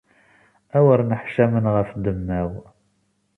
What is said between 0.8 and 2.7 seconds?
nneḥcamen ɣef ddemma-w.